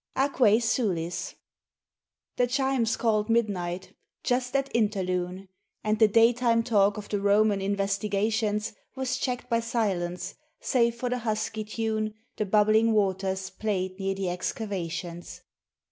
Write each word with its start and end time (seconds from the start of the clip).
AQUAE 0.15 0.59
SULIS 0.59 1.35
THE 2.37 2.47
chimes 2.47 2.97
called 2.97 3.29
midnight, 3.29 3.93
just 4.23 4.55
at 4.55 4.73
interlune, 4.73 5.47
And 5.83 5.99
the 5.99 6.07
daytime 6.07 6.63
talk 6.63 6.97
of 6.97 7.07
the 7.09 7.21
Roman 7.21 7.61
investigations 7.61 8.73
Was 8.95 9.17
checked 9.17 9.47
by 9.47 9.59
silence, 9.59 10.33
save 10.59 10.95
for 10.95 11.09
the 11.09 11.19
husky 11.19 11.63
tune 11.63 12.15
The 12.37 12.47
bubbling 12.47 12.93
waters 12.93 13.51
played 13.51 13.99
near 13.99 14.15
the 14.15 14.31
excavations. 14.31 15.41